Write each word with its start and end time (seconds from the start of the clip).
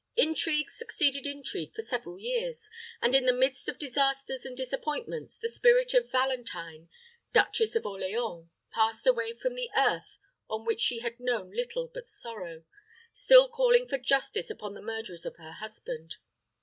Intrigue 0.17 0.71
succeeded 0.71 1.27
intrigue 1.27 1.75
for 1.75 1.83
several 1.83 2.17
years, 2.17 2.71
and, 3.03 3.13
in 3.13 3.27
the 3.27 3.31
midst 3.31 3.69
of 3.69 3.77
disasters 3.77 4.47
and 4.47 4.57
disappointments, 4.57 5.37
the 5.37 5.47
spirit 5.47 5.93
of 5.93 6.09
Valentine, 6.11 6.89
duchess 7.33 7.75
of 7.75 7.85
Orleans, 7.85 8.47
passed 8.71 9.05
away 9.05 9.35
from 9.35 9.53
the 9.53 9.69
earth 9.77 10.17
(on 10.49 10.65
which 10.65 10.81
she 10.81 11.01
had 11.01 11.19
known 11.19 11.51
little 11.51 11.85
but 11.85 12.07
sorrow), 12.07 12.63
still 13.13 13.47
calling 13.47 13.87
for 13.87 13.99
justice 13.99 14.49
upon 14.49 14.73
the 14.73 14.81
murderers 14.81 15.23
of 15.27 15.35
her 15.37 15.51
husband. 15.51 16.15